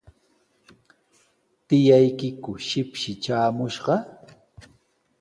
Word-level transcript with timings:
¿Tiyaykiku 1.67 2.51
shipshi 2.67 3.11
traamushqa? 3.23 3.93